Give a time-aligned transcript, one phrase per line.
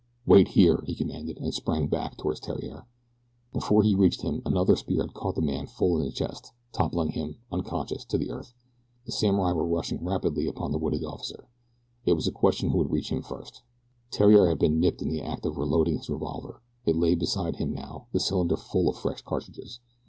[0.25, 2.87] "Wait here!" he commanded and sprang back toward Theriere.
[3.53, 7.09] Before he reached him another spear had caught the man full in the chest, toppling
[7.09, 8.55] him, unconscious, to the earth.
[9.05, 11.47] The samurai were rushing rapidly upon the wounded officer
[12.03, 13.61] it was a question who would reach him first.
[14.11, 16.63] Theriere had been nipped in the act of reloading his revolver.
[16.83, 19.81] It lay beside him now, the cylinder full of fresh cartridges.